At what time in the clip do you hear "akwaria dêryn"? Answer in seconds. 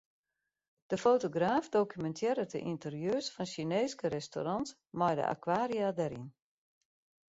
5.33-6.27